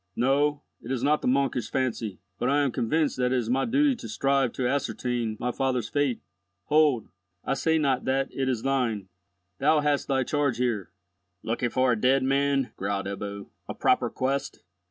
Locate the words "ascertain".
4.67-5.37